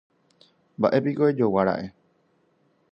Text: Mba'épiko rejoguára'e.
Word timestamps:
Mba'épiko 0.77 1.21
rejoguára'e. 1.27 1.85